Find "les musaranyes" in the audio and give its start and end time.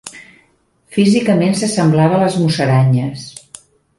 2.25-3.29